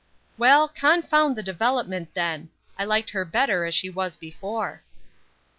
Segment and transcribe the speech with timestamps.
[0.35, 2.49] "Well, confound the development then!
[2.75, 4.81] I liked her better as she was before."